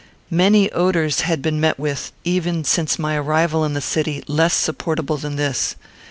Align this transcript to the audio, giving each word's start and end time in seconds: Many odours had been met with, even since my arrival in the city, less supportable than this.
Many 0.31 0.71
odours 0.71 1.19
had 1.21 1.43
been 1.43 1.59
met 1.61 1.77
with, 1.77 2.11
even 2.23 2.63
since 2.63 2.97
my 2.97 3.15
arrival 3.17 3.63
in 3.63 3.73
the 3.75 3.81
city, 3.81 4.23
less 4.27 4.55
supportable 4.55 5.17
than 5.17 5.35
this. 5.35 5.75